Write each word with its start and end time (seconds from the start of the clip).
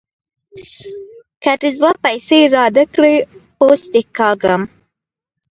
که 1.43 1.51
دې 1.61 1.69
زما 1.77 1.91
پيسې 2.03 2.39
را 2.53 2.65
نه 2.75 2.83
کړې؛ 2.93 3.15
پوست 3.57 3.87
دې 3.93 4.01
کاږم. 4.17 4.61